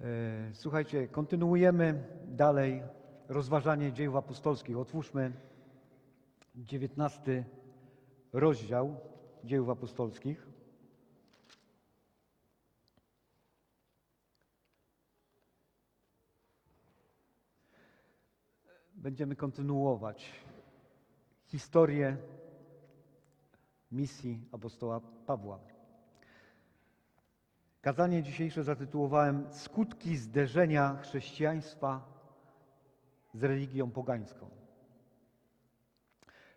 [0.00, 2.82] E, Słuchajcie, kontynuujemy dalej
[3.28, 4.78] rozważanie dziejów apostolskich.
[4.78, 5.32] Otwórzmy
[6.54, 7.44] 19
[8.32, 8.96] rozdział
[9.44, 10.46] dziejów apostolskich.
[18.94, 20.32] Będziemy kontynuować
[21.46, 22.16] historię
[23.90, 25.75] misji apostoła Pawła.
[27.82, 32.04] Kazanie dzisiejsze zatytułowałem Skutki zderzenia chrześcijaństwa
[33.34, 34.50] z religią pogańską.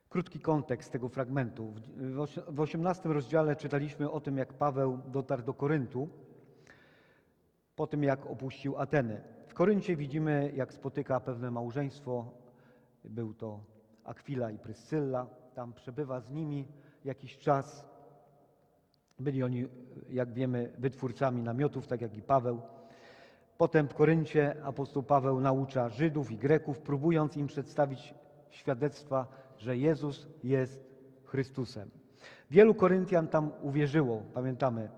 [0.09, 1.71] Krótki kontekst tego fragmentu.
[1.71, 6.09] W- W osi- w 18 rozdziale czytaliśmy o tym, jak Paweł dotarł do Koryntu,
[7.75, 9.21] po tym jak opuścił Ateny.
[9.47, 12.31] W Koryncie widzimy, jak spotyka pewne małżeństwo.
[13.03, 13.59] Był to
[14.03, 15.27] Akwila i Pryscylla.
[15.55, 16.67] Tam przebywa z nimi
[17.05, 17.85] jakiś czas.
[19.19, 19.67] Byli oni,
[20.09, 22.61] jak wiemy, wytwórcami namiotów, tak jak i Paweł.
[23.57, 28.13] Potem w Koryncie apostoł Paweł naucza Żydów i Greków, próbując im przedstawić
[28.49, 30.89] świadectwa, że Jezus jest
[31.25, 31.89] Chrystusem.
[32.51, 34.89] Wielu Koryntian tam uwierzyło, pamiętamy.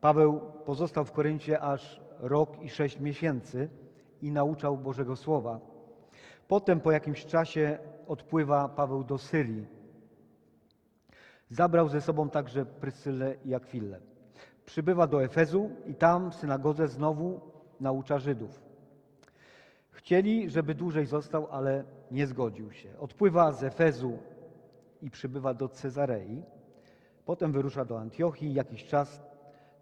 [0.00, 3.68] Paweł pozostał w Koryncie aż rok i sześć miesięcy
[4.22, 5.60] i nauczał Bożego Słowa.
[6.48, 9.79] Potem po jakimś czasie odpływa Paweł do Syrii.
[11.50, 14.00] Zabrał ze sobą także Pryscylę i Akwilę.
[14.64, 17.40] Przybywa do Efezu i tam w synagodze znowu
[17.80, 18.60] naucza Żydów.
[19.90, 22.98] Chcieli, żeby dłużej został, ale nie zgodził się.
[22.98, 24.18] Odpływa z Efezu
[25.02, 26.42] i przybywa do Cezarei.
[27.24, 29.22] Potem wyrusza do Antiochii, jakiś czas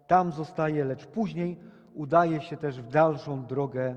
[0.07, 1.57] tam zostaje, lecz później
[1.93, 3.95] udaje się też w dalszą drogę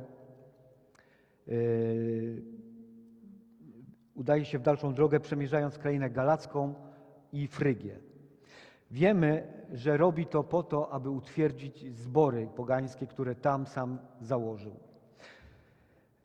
[1.47, 2.43] yy,
[4.15, 6.75] udaje się w dalszą drogę, przemierzając krainę galacką
[7.33, 7.99] i Frygię.
[8.91, 14.73] Wiemy, że robi to po to, aby utwierdzić zbory pogańskie, które tam sam założył.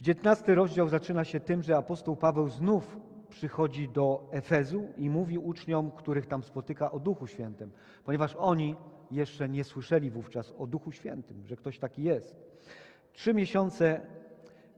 [0.02, 2.98] XIX rozdział zaczyna się tym, że apostoł Paweł znów
[3.30, 7.72] przychodzi do Efezu i mówi uczniom, których tam spotyka, o Duchu Świętym,
[8.06, 8.76] ponieważ oni
[9.12, 12.36] jeszcze nie słyszeli wówczas o Duchu Świętym, że ktoś taki jest.
[13.14, 14.02] Trzy miesiące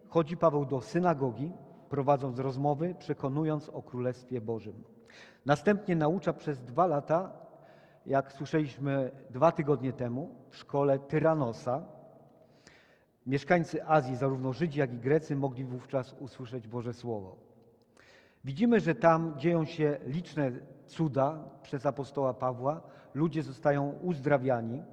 [0.08, 1.52] chodzi Paweł do synagogi,
[1.90, 4.84] prowadząc rozmowy, przekonując o Królestwie Bożym.
[5.46, 7.32] Następnie naucza przez dwa lata,
[8.06, 11.86] jak słyszeliśmy dwa tygodnie temu, w szkole Tyranosa.
[13.26, 17.36] Mieszkańcy Azji, zarówno Żydzi, jak i Grecy, mogli wówczas usłyszeć Boże Słowo.
[18.44, 20.52] Widzimy, że tam dzieją się liczne
[20.86, 22.82] cuda przez apostoła Pawła.
[23.14, 24.84] Ludzie zostają uzdrawiani.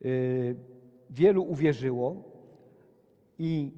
[0.00, 0.56] Yy,
[1.10, 2.22] Wielu uwierzyło
[3.38, 3.72] i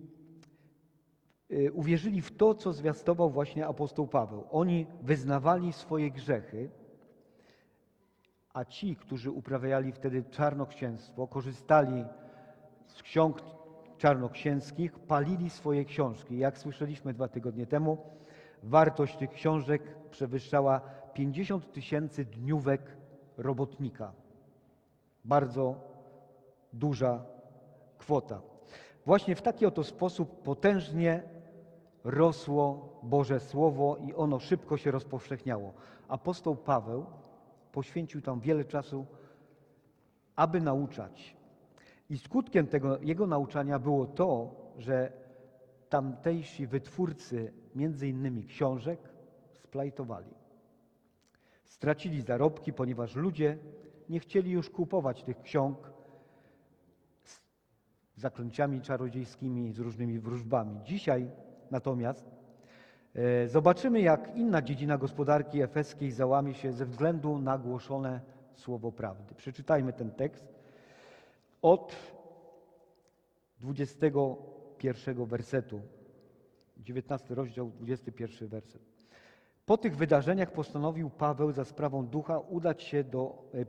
[1.72, 4.44] uwierzyli w to, co zwiastował właśnie apostoł Paweł.
[4.50, 6.70] Oni wyznawali swoje grzechy,
[8.52, 12.04] a ci, którzy uprawiali wtedy czarnoksięstwo, korzystali
[12.86, 13.42] z ksiąg
[13.98, 16.38] czarnoksięskich, palili swoje książki.
[16.38, 17.98] Jak słyszeliśmy dwa tygodnie temu,
[18.62, 20.80] wartość tych książek przewyższała
[21.14, 22.96] 50 tysięcy dniówek
[23.36, 24.12] robotnika.
[25.24, 25.80] Bardzo
[26.72, 27.24] duża
[27.98, 28.40] kwota.
[29.06, 31.35] Właśnie w taki oto sposób potężnie
[32.06, 35.74] rosło Boże Słowo i ono szybko się rozpowszechniało.
[36.08, 37.06] Apostoł Paweł
[37.72, 39.06] poświęcił tam wiele czasu,
[40.36, 41.36] aby nauczać.
[42.10, 45.12] I skutkiem tego jego nauczania było to, że
[45.88, 49.00] tamtejsi wytwórcy między innymi książek
[49.52, 50.34] splajtowali.
[51.64, 53.58] Stracili zarobki, ponieważ ludzie
[54.08, 55.92] nie chcieli już kupować tych ksiąg
[57.24, 57.40] z
[58.20, 60.80] zaklęciami czarodziejskimi, z różnymi wróżbami.
[60.84, 61.30] Dzisiaj
[61.70, 62.24] natomiast
[63.14, 68.20] e, zobaczymy, jak inna dziedzina gospodarki efeskiej załamie się ze względu na głoszone
[68.54, 69.34] słowo prawdy.
[69.34, 70.54] Przeczytajmy ten tekst
[71.62, 71.96] od
[73.60, 75.80] 21 wersetu.
[76.76, 78.82] 19 rozdział, 21 werset.
[79.66, 83.64] Po tych wydarzeniach postanowił Paweł za sprawą ducha udać się, do, e, e,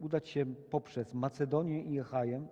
[0.00, 2.46] udać się poprzez Macedonię i Achaję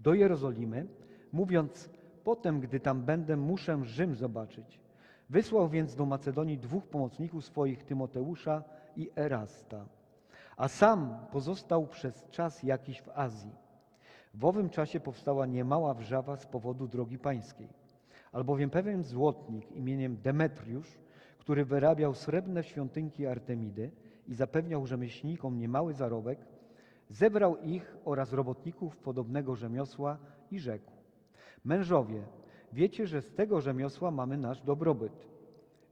[0.00, 0.86] do Jerozolimy,
[1.32, 1.90] mówiąc,
[2.26, 4.80] potem, gdy tam będę, muszę Rzym zobaczyć.
[5.30, 8.62] Wysłał więc do Macedonii dwóch pomocników swoich, Tymoteusza
[8.96, 9.86] i Erasta,
[10.56, 13.54] a sam pozostał przez czas jakiś w Azji.
[14.34, 17.68] W owym czasie powstała niemała wrzawa z powodu drogi pańskiej,
[18.32, 20.98] albowiem pewien złotnik imieniem Demetriusz,
[21.38, 23.90] który wyrabiał srebrne świątynki Artemidy
[24.28, 26.38] i zapewniał rzemieślnikom niemały zarobek,
[27.10, 30.18] zebrał ich oraz robotników podobnego rzemiosła
[30.50, 30.95] i rzekł:
[31.66, 32.22] Mężowie,
[32.72, 35.28] wiecie, że z tego rzemiosła mamy nasz dobrobyt.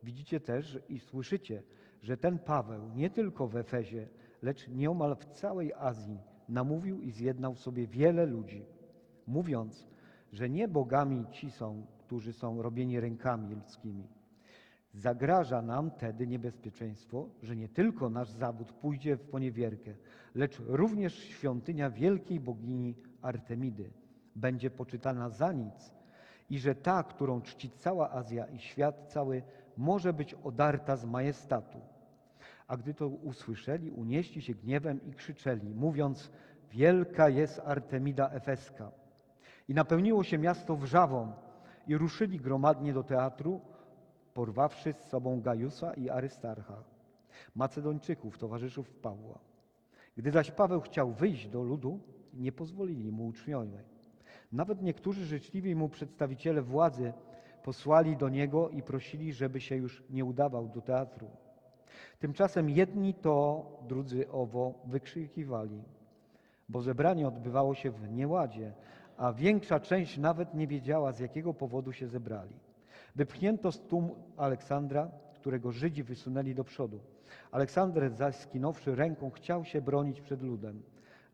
[0.02, 1.62] Widzicie też i słyszycie,
[2.02, 4.08] że ten Paweł nie tylko w Efezie,
[4.42, 6.18] lecz nieomal w całej Azji
[6.48, 8.64] namówił i zjednał sobie wiele ludzi,
[9.26, 9.86] mówiąc,
[10.32, 14.08] że nie bogami ci są, którzy są robieni rękami ludzkimi.
[14.92, 19.94] Zagraża nam tedy niebezpieczeństwo, że nie tylko nasz zawód pójdzie w poniewierkę,
[20.34, 23.90] lecz również świątynia wielkiej bogini Artemidy
[24.36, 25.94] będzie poczytana za nic
[26.50, 29.42] i że ta, którą czci cała Azja i świat cały,
[29.76, 31.80] może być odarta z majestatu.
[32.66, 36.30] A gdy to usłyszeli, unieśli się gniewem i krzyczeli, mówiąc:
[36.70, 38.90] Wielka jest Artemida Efeska.
[39.68, 41.32] I napełniło się miasto wrzawą,
[41.86, 43.60] i ruszyli gromadnie do teatru,
[44.34, 46.82] porwawszy z sobą Gajusa i Arystarcha,
[47.54, 49.38] Macedończyków, towarzyszów Pawła.
[50.16, 52.00] Gdy zaś Paweł chciał wyjść do ludu,
[52.34, 53.93] nie pozwolili mu uczniowie.
[54.54, 57.12] Nawet niektórzy życzliwi mu przedstawiciele władzy
[57.62, 61.26] posłali do niego i prosili, żeby się już nie udawał do teatru.
[62.18, 65.82] Tymczasem jedni to, drudzy owo wykrzykiwali,
[66.68, 68.72] bo zebranie odbywało się w nieładzie,
[69.16, 72.54] a większa część nawet nie wiedziała, z jakiego powodu się zebrali.
[73.16, 77.00] Wypchnięto z tłum Aleksandra, którego Żydzi wysunęli do przodu.
[77.50, 80.82] Aleksander zaś skinąwszy ręką chciał się bronić przed ludem.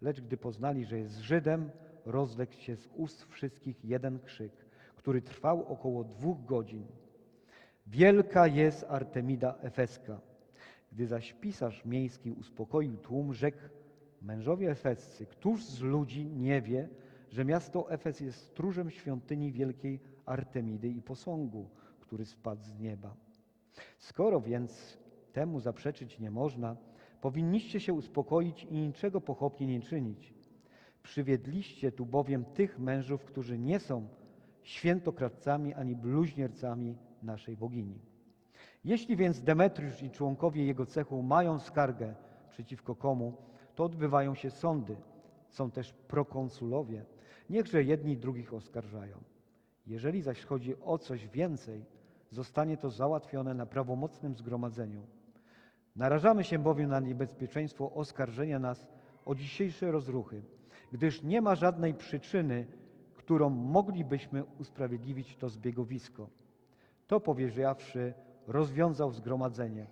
[0.02, 1.70] Lecz gdy poznali, że jest Żydem,
[2.04, 4.52] rozległ się z ust wszystkich jeden krzyk,
[4.96, 6.86] który trwał około dwóch godzin.
[7.86, 10.20] Wielka jest Artemida Efeska.
[10.92, 13.58] Gdy zaś pisarz miejski uspokoił tłum, rzekł
[14.22, 16.88] mężowie efescy, któż z ludzi nie wie,
[17.30, 21.68] że miasto Efes jest stróżem świątyni wielkiej Artemidy i posągu,
[22.00, 23.16] który spadł z nieba.
[23.98, 24.98] Skoro więc
[25.32, 26.76] temu zaprzeczyć nie można,
[27.20, 30.34] powinniście się uspokoić i niczego pochopnie nie czynić.
[31.02, 34.08] Przywiedliście tu bowiem tych mężów, którzy nie są
[34.62, 37.98] świętokradcami ani bluźniercami naszej bogini.
[38.84, 42.14] Jeśli więc Demetriusz i członkowie jego cechu mają skargę
[42.48, 43.36] przeciwko komu,
[43.74, 44.96] to odbywają się sądy.
[45.48, 47.04] Są też prokonsulowie.
[47.50, 49.16] Niechże jedni drugich oskarżają.
[49.86, 51.84] Jeżeli zaś chodzi o coś więcej,
[52.30, 55.06] zostanie to załatwione na prawomocnym zgromadzeniu.
[55.96, 58.88] Narażamy się bowiem na niebezpieczeństwo oskarżenia nas
[59.24, 60.42] o dzisiejsze rozruchy,
[60.92, 62.66] gdyż nie ma żadnej przyczyny,
[63.14, 66.28] którą moglibyśmy usprawiedliwić to zbiegowisko.
[67.06, 68.14] To powiedziawszy,
[68.46, 69.86] rozwiązał zgromadzenie.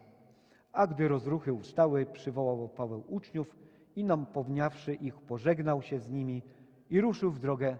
[0.73, 3.57] A gdy rozruchy ustały, przywołał Paweł uczniów
[3.97, 6.43] i napomniawszy ich, pożegnał się z nimi
[6.91, 7.77] i ruszył w drogę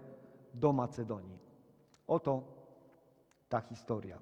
[0.53, 1.39] do Macedonii.
[2.07, 2.43] Oto
[3.49, 4.19] ta historia.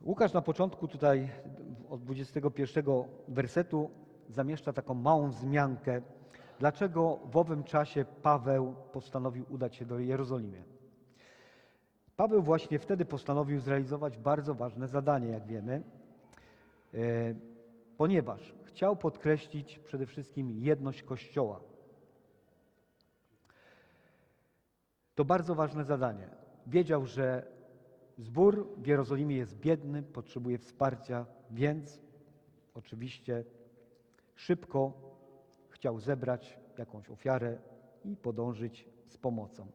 [0.00, 1.30] Łukasz na początku tutaj
[1.88, 2.84] od 21
[3.28, 3.90] wersetu
[4.28, 6.02] zamieszcza taką małą wzmiankę,
[6.58, 10.64] dlaczego w owym czasie Paweł postanowił udać się do Jerozolimy.
[12.16, 15.82] Paweł właśnie wtedy postanowił zrealizować bardzo ważne zadanie, jak wiemy,
[16.94, 16.98] e,
[17.96, 21.60] ponieważ chciał podkreślić przede wszystkim jedność Kościoła.
[25.14, 26.28] To bardzo ważne zadanie.
[26.66, 27.46] Wiedział, że
[28.18, 32.00] zbór w Jerozolimie jest biedny, potrzebuje wsparcia, więc
[32.74, 33.44] oczywiście
[34.36, 34.92] szybko
[35.68, 37.58] chciał zebrać jakąś ofiarę
[38.04, 39.66] i podążyć z pomocą.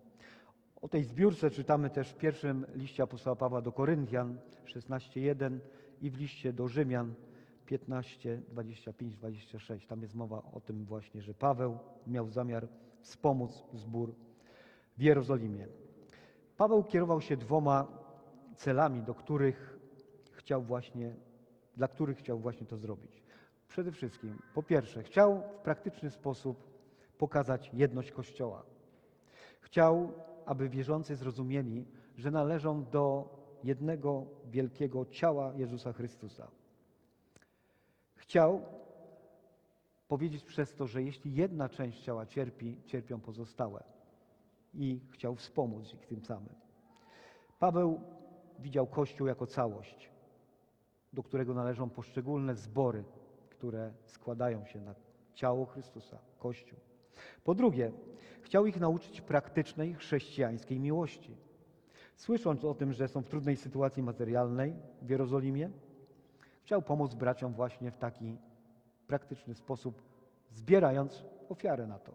[0.81, 5.59] O tej zbiórce czytamy też w pierwszym liście apostoła Pawła do Koryntian 16:1
[6.01, 7.13] i w liście do Rzymian
[7.65, 9.87] 15, 25, 26.
[9.87, 12.67] Tam jest mowa o tym właśnie, że Paweł miał zamiar
[13.01, 14.15] wspomóc zbór
[14.97, 15.67] w Jerozolimie.
[16.57, 17.87] Paweł kierował się dwoma
[18.55, 19.79] celami, do których
[20.31, 21.15] chciał właśnie,
[21.77, 23.23] dla których chciał właśnie to zrobić.
[23.71, 26.67] Przede wszystkim, po pierwsze, chciał w praktyczny sposób
[27.17, 28.63] pokazać jedność Kościoła.
[29.61, 30.13] Chciał,
[30.45, 31.85] aby wierzący zrozumieli,
[32.17, 36.47] że należą do jednego wielkiego ciała Jezusa Chrystusa.
[38.15, 38.61] Chciał
[40.07, 43.83] powiedzieć przez to, że jeśli jedna część ciała cierpi, cierpią pozostałe.
[44.73, 46.55] I chciał wspomóc ich tym samym.
[47.59, 48.01] Paweł
[48.59, 50.09] widział Kościół jako całość,
[51.13, 53.03] do którego należą poszczególne zbory,
[53.61, 54.95] które składają się na
[55.33, 56.79] ciało Chrystusa, Kościół.
[57.43, 57.91] Po drugie,
[58.41, 61.37] chciał ich nauczyć praktycznej chrześcijańskiej miłości.
[62.15, 65.69] Słysząc o tym, że są w trudnej sytuacji materialnej w Jerozolimie,
[66.63, 68.37] chciał pomóc braciom właśnie w taki
[69.07, 70.01] praktyczny sposób,
[70.51, 72.11] zbierając ofiarę na to.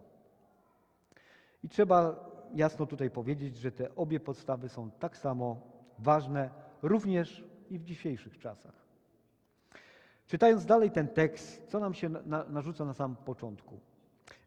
[1.63, 5.61] I trzeba jasno tutaj powiedzieć, że te obie podstawy są tak samo
[5.99, 6.49] ważne
[6.81, 8.86] również i w dzisiejszych czasach.
[10.27, 13.79] Czytając dalej ten tekst, co nam się na, narzuca na samym początku?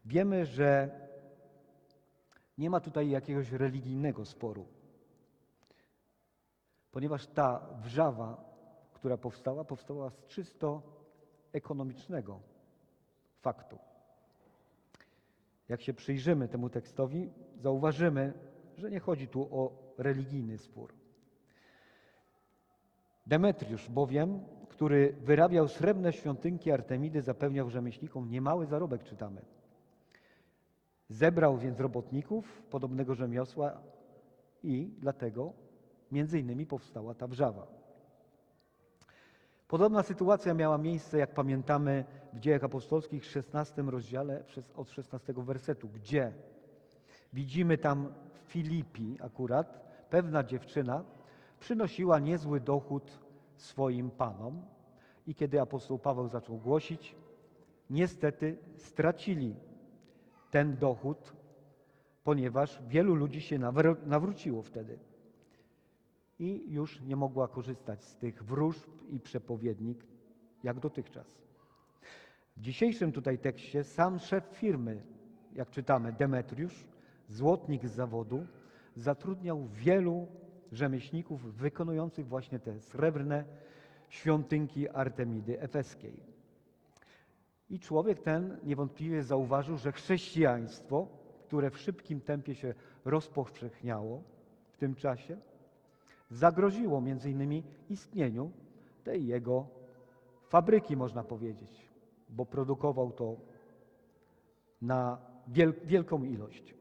[0.05, 0.89] Wiemy, że
[2.57, 4.65] nie ma tutaj jakiegoś religijnego sporu,
[6.91, 8.51] ponieważ ta wrzawa,
[8.93, 10.81] która powstała, powstała z czysto
[11.53, 12.39] ekonomicznego
[13.41, 13.77] faktu.
[15.69, 18.33] Jak się przyjrzymy temu tekstowi, zauważymy,
[18.77, 20.93] że nie chodzi tu o religijny spór.
[23.25, 24.45] Demetriusz bowiem,
[24.81, 29.41] który wyrabiał srebrne świątynki Artemidy, zapewniał rzemieślnikom niemały zarobek, czytamy.
[31.09, 33.81] Zebrał więc robotników podobnego rzemiosła
[34.63, 35.53] i dlatego
[36.11, 37.67] między innymi powstała ta wrzawa.
[39.67, 44.43] Podobna sytuacja miała miejsce, jak pamiętamy, w Dziejach Apostolskich w 16 rozdziale
[44.75, 46.33] od 16 wersetu, gdzie
[47.33, 51.03] widzimy tam w Filipi akurat pewna dziewczyna
[51.59, 53.20] przynosiła niezły dochód
[53.61, 54.61] swoim panom
[55.27, 57.15] i kiedy apostoł Paweł zaczął głosić,
[57.89, 59.55] niestety stracili
[60.51, 61.33] ten dochód,
[62.23, 64.99] ponieważ wielu ludzi się nawró- nawróciło wtedy
[66.39, 70.05] i już nie mogła korzystać z tych wróżb i przepowiednik
[70.63, 71.27] jak dotychczas.
[72.57, 75.03] W dzisiejszym tutaj tekście sam szef firmy,
[75.53, 76.85] jak czytamy, Demetriusz,
[77.29, 78.45] złotnik z zawodu,
[78.95, 80.27] zatrudniał wielu
[80.71, 83.45] rzemieślników wykonujących właśnie te srebrne
[84.09, 86.23] świątynki Artemidy Efeskiej.
[87.69, 91.07] I człowiek ten niewątpliwie zauważył, że chrześcijaństwo,
[91.47, 92.73] które w szybkim tempie się
[93.05, 94.23] rozpowszechniało
[94.71, 95.37] w tym czasie,
[96.29, 98.51] zagroziło między innymi istnieniu
[99.03, 99.67] tej jego
[100.43, 101.89] fabryki, można powiedzieć,
[102.29, 103.35] bo produkował to
[104.81, 106.75] na wiel- wielką ilość.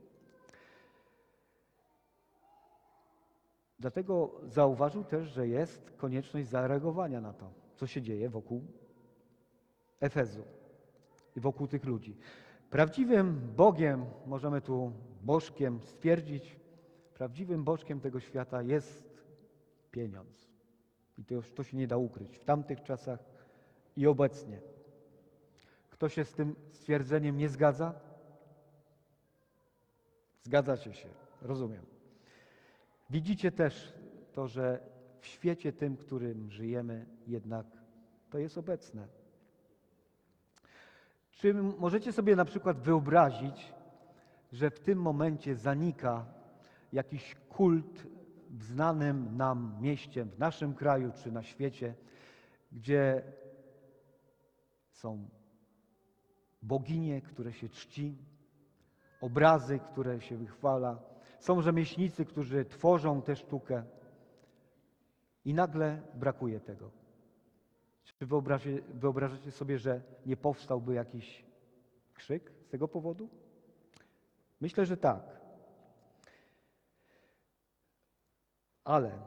[3.80, 8.64] Dlatego zauważył też, że jest konieczność zareagowania na to, co się dzieje wokół
[10.00, 10.42] Efezu
[11.36, 12.16] i wokół tych ludzi.
[12.70, 16.56] Prawdziwym Bogiem, możemy tu bożkiem stwierdzić,
[17.14, 19.22] prawdziwym bożkiem tego świata jest
[19.90, 20.48] pieniądz.
[21.18, 23.18] I to, już- to się nie da ukryć w tamtych czasach
[23.96, 24.60] i obecnie.
[25.90, 27.94] Kto się z tym stwierdzeniem nie zgadza?
[30.42, 31.08] Zgadzacie się,
[31.42, 31.89] rozumiem.
[33.10, 33.92] Widzicie też
[34.32, 34.80] to, że
[35.20, 37.66] w świecie tym, którym żyjemy, jednak
[38.30, 39.08] to jest obecne.
[41.30, 43.72] Czy możecie sobie na przykład wyobrazić,
[44.52, 46.26] że w tym momencie zanika
[46.92, 48.06] jakiś kult
[48.50, 51.94] w znanym nam mieście, w naszym kraju czy na świecie,
[52.72, 53.22] gdzie
[54.90, 55.28] są
[56.62, 58.18] boginie, które się czci,
[59.20, 61.09] obrazy, które się wychwala,
[61.40, 63.84] są rzemieślnicy, którzy tworzą tę sztukę
[65.44, 66.90] i nagle brakuje tego.
[68.04, 71.44] Czy wyobraźcie, wyobrażacie sobie, że nie powstałby jakiś
[72.14, 73.28] krzyk z tego powodu?
[74.60, 75.40] Myślę, że tak.
[78.84, 79.18] Ale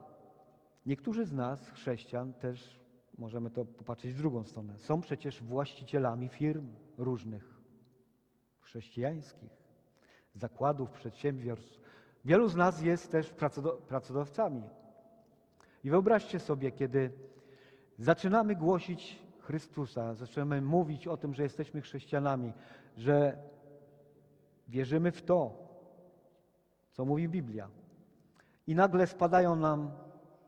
[0.85, 2.79] niektórzy z nas, chrześcijan, też
[3.17, 4.77] możemy to popatrzeć w drugą stronę.
[4.77, 7.61] Są przecież właścicielami firm różnych,
[8.59, 9.51] chrześcijańskich,
[10.35, 11.82] zakładów, przedsiębiorstw.
[12.25, 13.33] Wielu z nas jest też
[13.87, 14.63] pracodawcami.
[15.83, 17.11] I wyobraźcie sobie, kiedy
[17.97, 22.53] zaczynamy głosić Chrystusa, zaczynamy mówić o tym, że jesteśmy chrześcijanami,
[22.97, 23.37] że
[24.67, 25.67] wierzymy w to,
[26.91, 27.69] co mówi Biblia.
[28.67, 29.91] I nagle spadają nam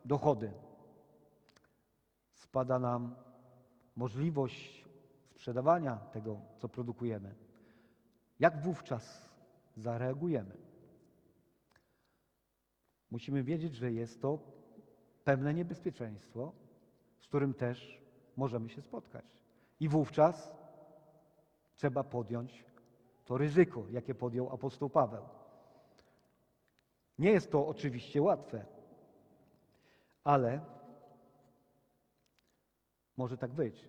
[0.05, 0.51] dochody.
[2.33, 3.15] Spada nam
[3.95, 4.85] możliwość
[5.35, 7.35] sprzedawania tego, co produkujemy.
[8.39, 9.29] Jak wówczas
[9.77, 10.64] zareagujemy?
[13.15, 14.39] Musimy wiedzieć, że jest to
[15.23, 16.51] pewne niebezpieczeństwo,
[17.19, 18.01] z którym też
[18.37, 19.25] możemy się spotkać.
[19.79, 20.55] I wówczas
[21.75, 22.65] trzeba podjąć
[23.25, 25.23] to ryzyko, jakie podjął apostoł Paweł.
[27.19, 28.65] Nie jest to oczywiście łatwe,
[30.23, 30.61] ale
[33.17, 33.85] może tak być.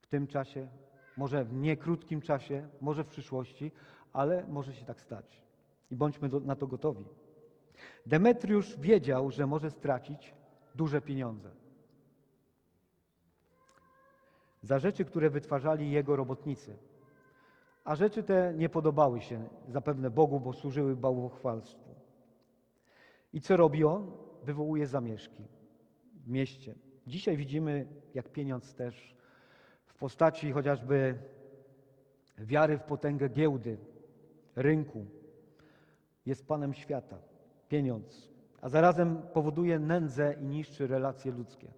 [0.00, 0.68] W tym czasie,
[1.16, 3.72] może w niekrótkim czasie, może w przyszłości,
[4.12, 5.40] ale może się tak stać.
[5.90, 7.04] I bądźmy do, na to gotowi.
[8.06, 10.34] Demetriusz wiedział, że może stracić
[10.74, 11.50] duże pieniądze
[14.64, 16.76] za rzeczy, które wytwarzali jego robotnicy.
[17.84, 21.94] A rzeczy te nie podobały się zapewne Bogu, bo służyły bałwochwalstwu.
[23.32, 24.12] I co robi on?
[24.42, 25.44] Wywołuje zamieszki
[26.14, 26.74] w mieście.
[27.06, 29.16] Dzisiaj widzimy, jak pieniądz też
[29.86, 31.18] w postaci chociażby
[32.38, 33.78] wiary w potęgę giełdy,
[34.56, 35.06] rynku,
[36.26, 37.18] jest panem świata.
[37.68, 38.28] Pieniądz.
[38.60, 41.72] A zarazem powoduje nędzę i niszczy relacje ludzkie.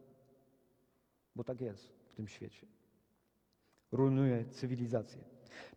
[1.36, 2.66] Bo tak jest w tym świecie.
[3.92, 5.24] Rujnuje cywilizację.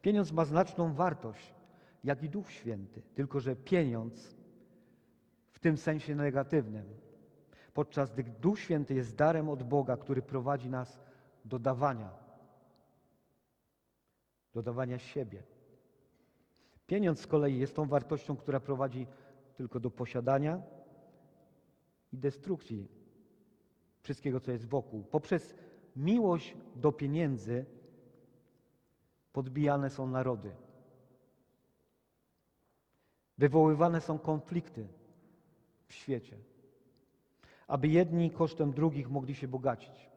[0.01, 1.53] Pieniądz ma znaczną wartość,
[2.03, 4.35] jak i Duch Święty, tylko że pieniądz
[5.51, 6.85] w tym sensie negatywnym,
[7.73, 10.99] podczas gdy Duch Święty jest darem od Boga, który prowadzi nas
[11.45, 12.09] do dawania.
[14.53, 15.43] dodawania siebie.
[16.87, 19.07] Pieniądz z kolei jest tą wartością, która prowadzi
[19.59, 20.61] tylko do posiadania
[22.13, 22.87] i destrukcji
[24.01, 25.03] wszystkiego, co jest wokół.
[25.03, 25.55] Poprzez
[25.95, 27.65] miłość do pieniędzy
[29.33, 30.51] podbijane są narody.
[33.37, 34.87] Wywoływane są konflikty
[35.87, 36.37] w świecie,
[37.67, 40.09] aby jedni kosztem drugich mogli się bogacić,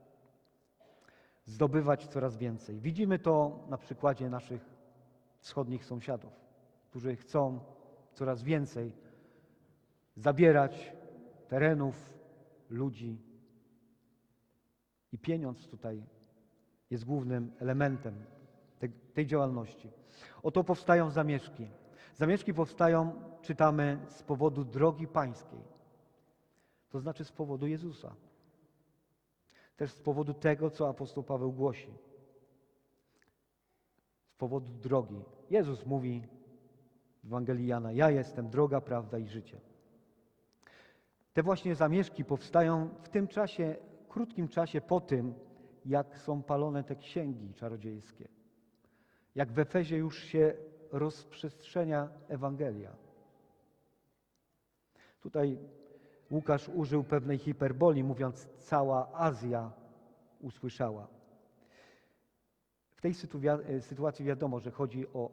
[1.45, 2.81] zdobywać coraz więcej.
[2.81, 4.63] Widzimy to na przykładzie naszych
[5.41, 6.33] wschodnich sąsiadów,
[6.91, 7.61] którzy chcą
[8.15, 9.12] coraz więcej
[10.17, 10.93] zabierać
[11.49, 12.15] terenów,
[12.71, 13.19] ludzi.
[15.13, 16.05] I pieniądz tutaj
[16.91, 18.25] jest głównym elementem
[18.79, 19.91] tej, tej działalności.
[20.43, 21.69] Oto powstają zamieszki.
[22.15, 25.61] Zamieszki powstają, czytamy, z powodu drogi pańskiej.
[26.91, 28.15] To znaczy z powodu Jezusa.
[29.77, 31.95] Też z powodu tego, co apostoł Paweł głosi.
[34.27, 35.25] Z powodu drogi.
[35.51, 36.23] Jezus mówi
[37.25, 39.61] w Ewangelii Jana, ja jestem droga, prawda i życie.
[41.33, 43.77] Te właśnie zamieszki powstają w tym czasie,
[44.09, 45.35] krótkim czasie po tym,
[45.85, 48.29] jak są palone te księgi czarodziejskie.
[49.35, 50.55] Jak w Efezie już się
[50.93, 52.97] rozprzestrzenia Ewangelia.
[55.21, 55.59] Tutaj
[56.31, 59.73] Łukasz użył pewnej hiperboli, mówiąc, cała Azja
[60.41, 61.09] usłyszała.
[62.95, 63.15] W tej
[63.81, 65.31] sytuacji wiadomo, że chodzi o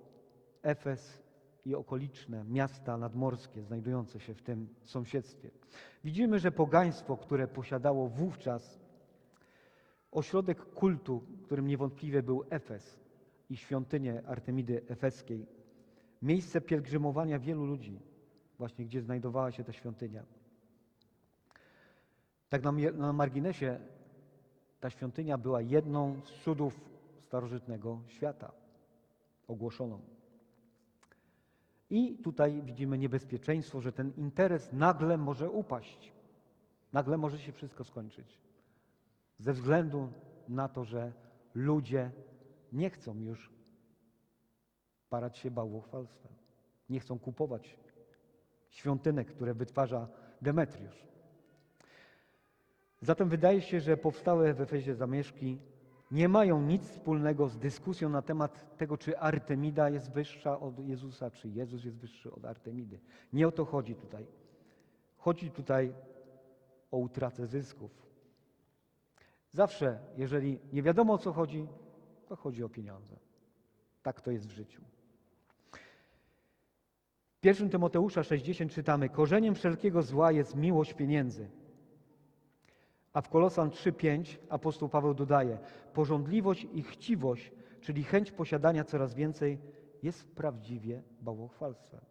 [0.61, 1.23] Efes
[1.69, 5.49] i okoliczne miasta nadmorskie znajdujące się w tym sąsiedztwie.
[6.03, 8.79] Widzimy, że pogaństwo, które posiadało wówczas
[10.11, 12.99] ośrodek kultu, którym niewątpliwie był Efes
[13.49, 15.45] i świątynię Artemidy Efeskiej,
[16.21, 17.99] miejsce pielgrzymowania wielu ludzi,
[18.57, 20.23] właśnie gdzie znajdowała się ta świątynia.
[22.49, 23.79] Tak na, na marginesie
[24.79, 26.81] ta świątynia była jedną z cudów
[27.19, 28.51] starożytnego świata
[29.47, 30.18] ogłoszoną.
[31.89, 36.13] I tutaj widzimy niebezpieczeństwo, że ten interes nagle może upaść.
[36.93, 38.39] Nagle może się wszystko skończyć.
[39.39, 40.11] Ze względu
[40.47, 41.13] na to, że
[41.55, 42.11] ludzie
[42.73, 43.51] nie chcą już
[45.09, 46.31] parać się bałwochwalstwem.
[46.89, 47.77] Nie chcą kupować
[48.69, 50.07] świątynek, które wytwarza
[50.41, 51.07] Demetriusz.
[53.01, 55.59] Zatem wydaje się, że powstałe w Efezie zamieszki
[56.11, 61.31] nie mają nic wspólnego z dyskusją na temat tego, czy Artemida jest wyższa od Jezusa,
[61.31, 62.99] czy Jezus jest wyższy od Artemidy.
[63.33, 64.27] Nie o to chodzi tutaj.
[65.17, 65.93] Chodzi tutaj
[66.91, 67.91] o utratę zysków.
[69.51, 71.67] Zawsze, jeżeli nie wiadomo o co chodzi,
[72.27, 73.15] to chodzi o pieniądze.
[74.03, 74.81] Tak to jest w życiu.
[77.41, 81.49] W 1 Tymoteusza 60 czytamy: Korzeniem wszelkiego zła jest miłość pieniędzy.
[83.13, 85.57] A w Kolosan 3:5 apostoł Paweł dodaje:
[85.93, 89.59] Porządliwość i chciwość, czyli chęć posiadania coraz więcej,
[90.03, 92.01] jest prawdziwie bałwochwalstwem.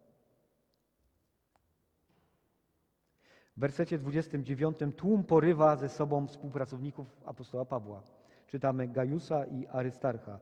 [3.57, 8.03] W wersecie 29 tłum porywa ze sobą współpracowników apostoła Pawła.
[8.47, 10.39] Czytamy Gajusa i Arystarcha,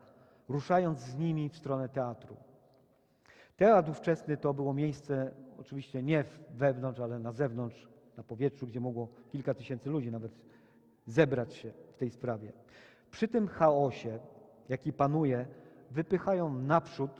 [0.50, 2.36] ruszając z nimi w stronę teatru.
[3.58, 7.88] Teatr ówczesny to było miejsce, oczywiście nie wewnątrz, ale na zewnątrz,
[8.18, 10.32] na powietrzu, gdzie mogło kilka tysięcy ludzi nawet
[11.06, 12.54] zebrać się w tej sprawie.
[13.12, 14.20] Przy tym chaosie,
[14.70, 15.46] jaki panuje,
[15.92, 17.12] wypychają naprzód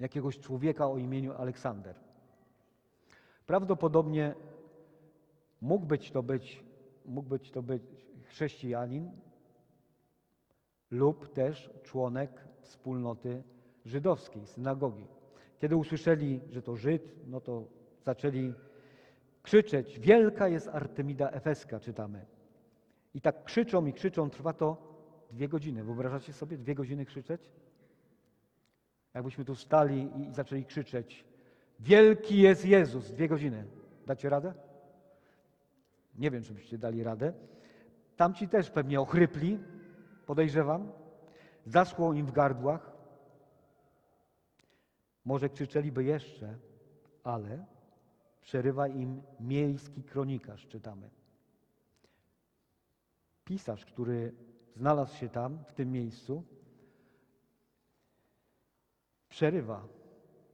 [0.00, 1.94] jakiegoś człowieka o imieniu Aleksander.
[3.46, 4.34] Prawdopodobnie
[5.60, 6.64] mógł być to być,
[7.04, 7.82] mógł być to być
[8.22, 9.10] chrześcijanin
[10.90, 13.42] lub też członek wspólnoty
[13.84, 15.06] żydowskiej, synagogi.
[15.58, 17.64] Kiedy usłyszeli, że to Żyd, no to
[18.02, 18.54] zaczęli
[19.48, 22.26] krzyczeć: Wielka jest Artemida Efeska, czytamy.
[23.14, 24.76] I tak krzyczą i krzyczą, trwa to
[25.30, 25.84] dwie godziny.
[25.84, 27.52] Wyobrażacie sobie dwie godziny krzyczeć?
[29.14, 31.24] Jakbyśmy tu stali i zaczęli krzyczeć:
[31.80, 33.10] Wielki jest Jezus!
[33.12, 33.64] Dwie godziny.
[34.06, 34.54] Dacie radę?
[36.18, 37.32] Nie wiem, czy byście dali radę.
[38.16, 39.58] Tamci też pewnie ochrypli,
[40.26, 40.92] podejrzewam.
[41.66, 42.92] Zaschło im w gardłach.
[45.24, 46.58] Może krzyczeliby jeszcze,
[47.24, 47.77] ale
[48.40, 51.10] przerywa im miejski kronikarz, czytamy.
[53.44, 54.34] Pisarz, który
[54.76, 56.44] znalazł się tam, w tym miejscu,
[59.28, 59.88] przerywa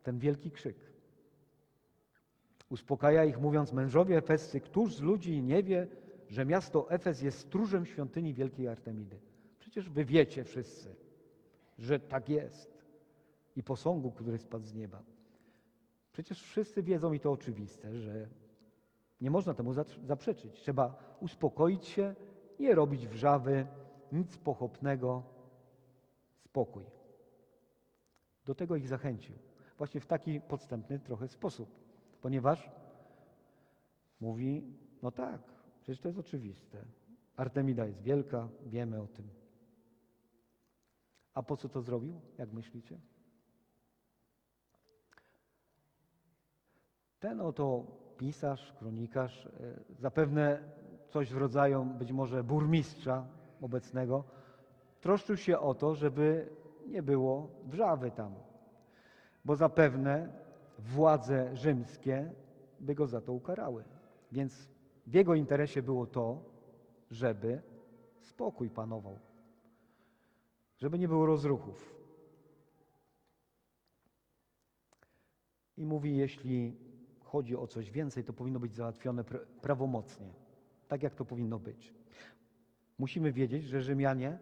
[0.02, 0.76] ten wielki krzyk.
[2.68, 5.88] Uspokaja ich, mówiąc: Mężowie efescy, któż z ludzi nie wie,
[6.28, 9.20] że miasto Efes jest stróżem świątyni wielkiej Artemidy?
[9.58, 10.96] Przecież wy wiecie wszyscy,
[11.78, 12.84] że tak jest.
[13.56, 15.02] I posągu, który spadł z nieba.
[16.14, 18.28] Przecież wszyscy wiedzą i to oczywiste, że
[19.20, 19.72] nie można temu
[20.06, 20.52] zaprzeczyć.
[20.52, 22.14] Trzeba uspokoić się,
[22.60, 23.66] nie robić wrzawy,
[24.12, 25.22] nic pochopnego,
[26.38, 26.84] spokój.
[28.44, 29.36] Do tego ich zachęcił.
[29.78, 31.68] Właśnie w taki podstępny trochę sposób.
[32.20, 32.70] Ponieważ
[34.20, 34.62] mówi,
[35.02, 35.40] no tak,
[35.80, 36.84] przecież to jest oczywiste.
[37.36, 39.28] Artemida jest wielka, wiemy o tym.
[41.34, 42.98] A po co to zrobił, jak myślicie?
[47.24, 47.86] Ten oto
[48.18, 49.50] pisarz, kronikarz, e,
[49.98, 50.62] zapewne
[51.08, 53.26] coś w rodzaju być może burmistrza
[53.60, 54.24] obecnego,
[55.00, 56.48] troszczył się o to, żeby
[56.86, 58.34] nie było wrzawy tam,
[59.44, 60.32] bo zapewne
[60.78, 62.32] władze rzymskie
[62.80, 63.84] by go za to ukarały.
[64.32, 64.68] Więc
[65.06, 66.44] w jego interesie było to,
[67.10, 67.62] żeby
[68.20, 69.18] spokój panował,
[70.76, 71.94] żeby nie było rozruchów.
[75.76, 76.84] I mówi, jeśli
[77.34, 80.26] chodzi o coś więcej, to powinno być załatwione pra- prawomocnie,
[80.88, 81.94] tak jak to powinno być.
[82.98, 84.38] Musimy wiedzieć, że Rzymianie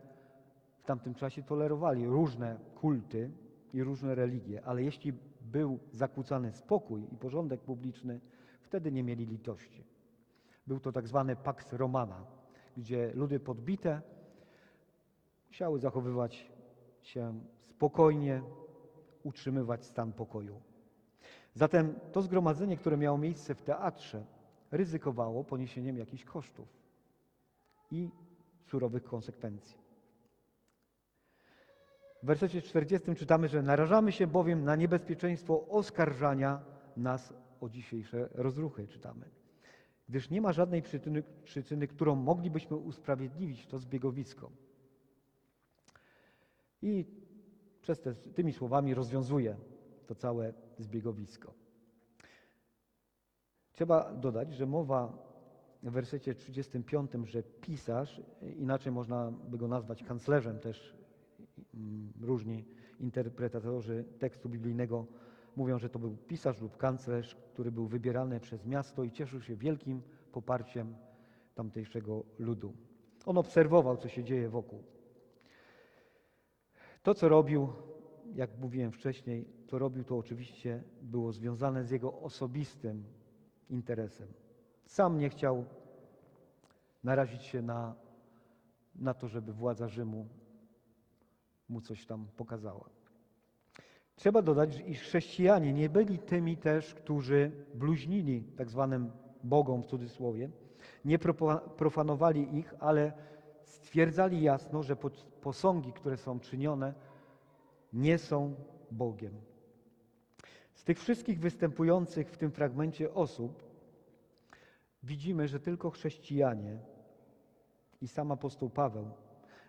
[0.78, 3.31] w tamtym czasie tolerowali różne kulty
[3.72, 8.20] i różne religie, ale jeśli był zakłócany spokój i porządek publiczny,
[8.61, 9.85] wtedy nie mieli litości.
[10.66, 12.26] Był to tak zwany Pax Romana,
[12.76, 14.02] gdzie ludy podbite
[15.48, 16.52] musiały zachowywać
[17.02, 18.42] się spokojnie,
[19.22, 20.71] utrzymywać stan pokoju.
[21.54, 24.24] Zatem to zgromadzenie, które miało miejsce w teatrze,
[24.70, 26.68] ryzykowało poniesieniem jakichś kosztów
[27.90, 28.10] i
[28.66, 29.82] surowych konsekwencji.
[32.22, 36.64] W wersecie 40 czytamy, że narażamy się bowiem na niebezpieczeństwo oskarżania
[36.96, 39.24] nas o dzisiejsze rozruchy, czytamy.
[40.08, 44.50] Gdyż nie ma żadnej przyczyny, przyczyny którą moglibyśmy usprawiedliwić to zbiegowisko.
[46.82, 47.06] I
[47.80, 49.56] przez te, tymi słowami rozwiązuje
[50.06, 51.54] to całe zbiegowisko.
[53.72, 55.32] Trzeba dodać, że mowa
[55.82, 58.22] w wersecie 35, że pisarz,
[58.56, 60.96] inaczej można by go nazwać kanclerzem też,
[61.74, 62.64] mm, różni
[63.00, 65.06] interpretatorzy tekstu biblijnego
[65.56, 69.56] mówią, że to był pisarz lub kanclerz, który był wybierany przez miasto i cieszył się
[69.56, 70.94] wielkim poparciem
[71.54, 72.72] tamtejszego ludu.
[73.26, 74.82] On obserwował, co się dzieje wokół.
[77.02, 77.68] To, co robił,
[78.34, 83.04] jak mówiłem wcześniej, to robił to oczywiście było związane z jego osobistym
[83.70, 84.28] interesem.
[84.86, 85.64] Sam nie chciał
[87.04, 87.94] narazić się na,
[88.94, 90.28] na to, żeby władza Rzymu
[91.68, 92.90] mu coś tam pokazała.
[94.16, 99.10] Trzeba dodać, iż chrześcijanie nie byli tymi też, którzy bluźnili tak zwanym
[99.44, 100.50] bogom w cudzysłowie,
[101.04, 101.18] nie
[101.76, 103.12] profanowali ich, ale
[103.62, 106.94] stwierdzali jasno, że pos- posągi, które są czynione,
[107.92, 108.55] nie są
[108.90, 109.40] Bogiem.
[110.74, 113.62] Z tych wszystkich występujących w tym fragmencie osób
[115.02, 116.78] widzimy, że tylko chrześcijanie
[118.00, 119.11] i sam apostoł Paweł,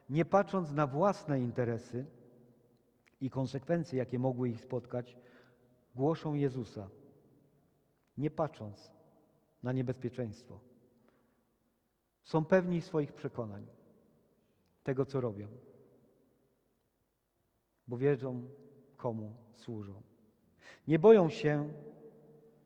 [0.10, 2.06] nie patrząc na własne interesy
[3.22, 5.18] i konsekwencje, jakie mogły ich spotkać,
[5.96, 6.90] głoszą Jezusa,
[8.18, 8.92] nie patrząc
[9.64, 10.60] na niebezpieczeństwo.
[12.24, 13.68] Są pewni swoich przekonań,
[14.84, 15.48] tego co robią,
[17.88, 18.48] bo wiedzą,
[18.98, 20.02] komu służą.
[20.88, 21.74] Nie boją się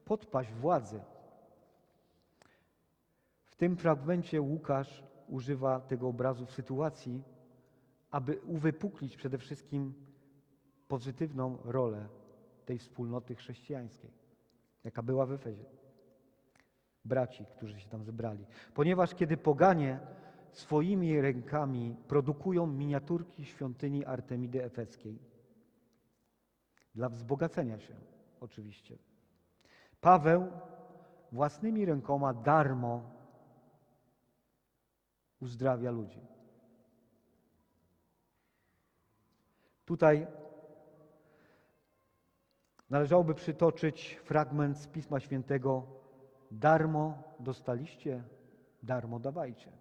[0.06, 1.01] podpaść władzy.
[3.45, 7.23] W tym fragmencie Łukasz używa tego obrazu w sytuacji,
[8.12, 9.93] aby uwypuklić przede wszystkim
[10.88, 12.08] pozytywną rolę
[12.65, 14.12] tej wspólnoty chrześcijańskiej,
[14.84, 15.65] jaka była w Efezie.
[17.06, 18.45] Braci, którzy się tam zebrali.
[18.73, 19.99] Ponieważ kiedy poganie
[20.51, 25.19] swoimi rękami produkują miniaturki świątyni Artemidy Efeskiej,
[26.95, 27.95] dla wzbogacenia się
[28.39, 28.97] oczywiście.
[30.01, 30.51] Paweł
[31.31, 33.12] własnymi rękoma darmo
[35.39, 36.21] uzdrawia ludzi.
[39.86, 40.27] Tutaj
[42.89, 45.88] należałoby przytoczyć fragment z Pisma Świętego:
[46.51, 48.23] Darmo dostaliście,
[48.83, 49.77] darmo dawajcie.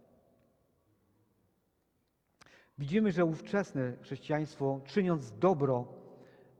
[2.78, 5.88] Widzimy, że ówczesne chrześcijaństwo, czyniąc dobro,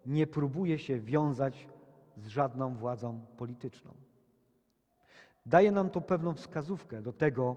[0.06, 1.68] nie próbuje się wiązać
[2.16, 3.94] z żadną władzą polityczną.
[5.46, 7.56] Daje nam to pewną wskazówkę do tego,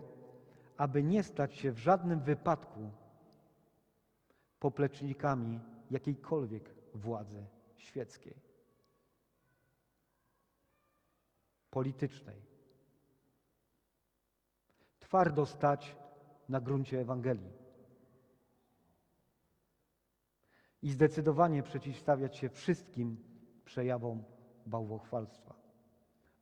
[0.77, 2.91] aby nie stać się w żadnym wypadku
[4.59, 5.59] poplecznikami
[5.91, 7.45] jakiejkolwiek władzy
[7.77, 8.35] świeckiej,
[11.69, 12.41] politycznej.
[14.99, 15.95] Twardo stać
[16.49, 17.58] na gruncie Ewangelii
[20.81, 23.17] i zdecydowanie przeciwstawiać się wszystkim
[23.65, 24.23] przejawom
[24.65, 25.55] bałwochwalstwa.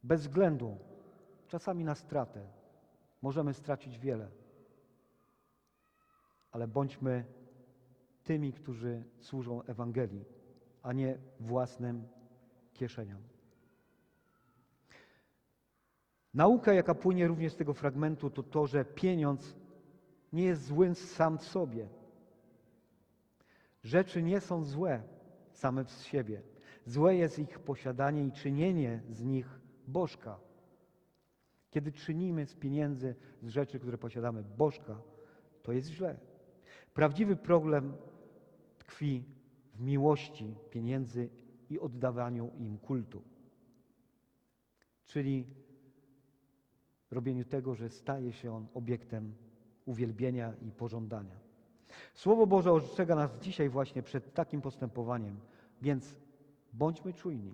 [0.03, 0.77] Bez względu
[1.47, 2.47] czasami na stratę.
[3.21, 4.29] Możemy stracić wiele,
[6.51, 7.25] ale bądźmy
[8.23, 10.25] tymi, którzy służą Ewangelii,
[10.83, 12.07] a nie własnym
[12.73, 13.21] kieszeniom.
[16.33, 19.55] Nauka, jaka płynie również z tego fragmentu, to to, że pieniądz
[20.33, 21.87] nie jest zły sam w sobie.
[23.87, 25.03] Rzeczy nie są złe
[25.51, 26.41] same z siebie.
[26.85, 30.39] Złe jest ich posiadanie i czynienie z nich bożka.
[31.69, 35.01] Kiedy czynimy z pieniędzy, z rzeczy, które posiadamy, bożka,
[35.63, 36.17] to jest źle.
[36.93, 37.93] Prawdziwy problem
[38.77, 39.23] tkwi
[39.73, 41.29] w miłości pieniędzy
[41.69, 43.21] i oddawaniu im kultu.
[45.05, 45.47] Czyli
[47.11, 49.35] robieniu tego, że staje się on obiektem
[49.85, 51.46] uwielbienia i pożądania.
[52.13, 55.39] Słowo Boże ostrzega nas dzisiaj właśnie przed takim postępowaniem,
[55.81, 56.15] więc
[56.73, 57.53] bądźmy czujni,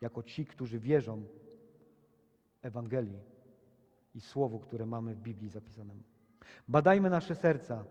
[0.00, 1.22] jako ci, którzy wierzą
[2.62, 3.18] Ewangelii
[4.14, 6.02] i Słowu, które mamy w Biblii zapisanym.
[6.68, 7.84] Badajmy nasze serca.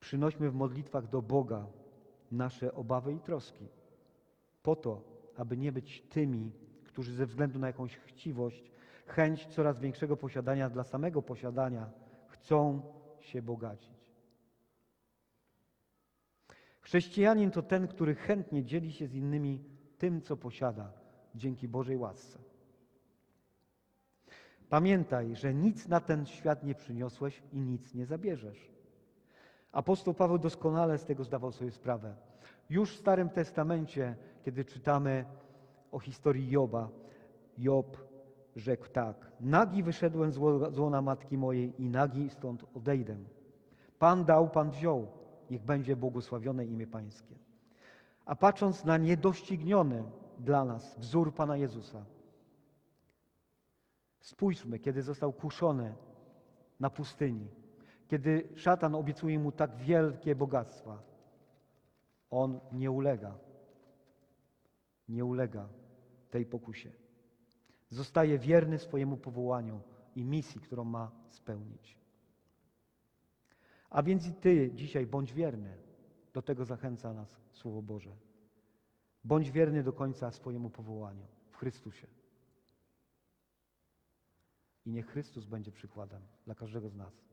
[0.00, 1.66] Przynośmy w modlitwach do Boga
[2.32, 3.68] nasze obawy i troski,
[4.62, 5.02] po to,
[5.36, 6.52] aby nie być tymi,
[6.84, 8.70] którzy ze względu na jakąś chciwość,
[9.06, 11.90] chęć coraz większego posiadania dla samego posiadania
[12.46, 12.82] chcą
[13.20, 13.96] się bogacić.
[16.80, 19.64] Chrześcijanin to ten, który chętnie dzieli się z innymi
[19.98, 20.92] tym, co posiada,
[21.34, 22.38] dzięki Bożej łasce.
[24.68, 28.70] Pamiętaj, że nic na ten świat nie przyniosłeś i nic nie zabierzesz.
[29.72, 32.16] Apostoł Paweł doskonale z tego zdawał sobie sprawę.
[32.70, 35.24] Już w Starym Testamencie, kiedy czytamy
[35.92, 36.88] o historii Joba,
[37.58, 38.05] Job
[38.56, 43.16] rzekł tak: Nagi wyszedłem z ło- z łona matki mojej i nagi stąd odejdę.
[43.98, 45.06] Pan dał, Pan wziął.
[45.50, 47.34] Niech będzie błogosławione imię Pańskie.
[48.24, 50.04] A patrząc na niedościgniony
[50.38, 52.04] dla nas wzór Pana Jezusa,
[54.20, 55.94] spójrzmy, kiedy został kuszony
[56.80, 57.48] na pustyni,
[58.08, 61.02] kiedy szatan obiecuje mu tak wielkie bogactwa,
[62.30, 63.34] on nie ulega.
[65.08, 65.68] Nie ulega
[66.30, 66.90] tej pokusie.
[67.90, 69.80] Zostaje wierny swojemu powołaniu
[70.16, 71.98] i misji, którą ma spełnić.
[73.90, 75.76] A więc i Ty dzisiaj bądź wierny.
[76.32, 78.16] Do tego zachęca nas Słowo Boże.
[79.24, 82.06] Bądź wierny do końca swojemu powołaniu w Chrystusie.
[84.86, 87.24] I niech Chrystus będzie przykładem dla każdego z nas.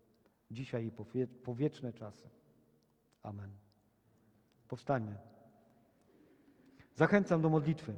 [0.52, 2.30] Dzisiaj i po wie- po wieczne czasy.
[3.24, 3.52] Amen.
[4.68, 5.18] Powstańmy.
[6.96, 7.94] Zachęcam do modlitwy.